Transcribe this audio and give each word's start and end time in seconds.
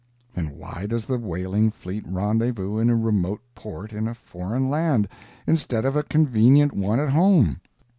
Then 0.33 0.57
why 0.57 0.87
does 0.87 1.05
the 1.05 1.19
whaling 1.19 1.69
fleet 1.69 2.03
rendezvous 2.07 2.79
in 2.79 2.89
a 2.89 2.95
remote 2.95 3.41
port 3.53 3.93
in 3.93 4.07
a 4.07 4.15
foreign 4.15 4.67
land, 4.67 5.07
instead 5.45 5.85
of 5.85 5.95
a 5.95 6.01
convenient 6.01 6.73
one 6.75 6.99
at 6.99 7.09
home? 7.11 7.61